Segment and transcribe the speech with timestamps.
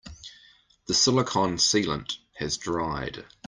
[0.87, 3.23] The silicon sealant has dried.